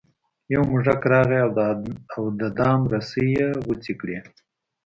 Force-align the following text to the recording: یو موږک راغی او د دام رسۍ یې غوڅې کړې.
یو 0.53 0.61
موږک 0.69 1.01
راغی 1.11 1.39
او 2.17 2.23
د 2.39 2.41
دام 2.59 2.79
رسۍ 2.91 3.27
یې 3.37 3.47
غوڅې 3.63 3.93
کړې. 4.01 4.17